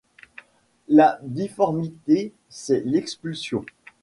[0.89, 3.63] La difformité, c’est l’expulsion.